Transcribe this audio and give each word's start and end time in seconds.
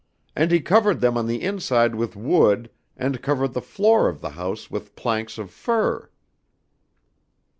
And 0.35 0.49
he 0.49 0.61
covered 0.61 0.99
them 0.99 1.15
on 1.15 1.27
the 1.27 1.43
inside 1.43 1.93
with 1.93 2.15
wood 2.15 2.71
and 2.97 3.21
covered 3.21 3.53
the 3.53 3.61
floor 3.61 4.09
of 4.09 4.19
the 4.19 4.31
house 4.31 4.71
with 4.71 4.95
planks 4.95 5.37
of 5.37 5.51
fir." 5.51 6.09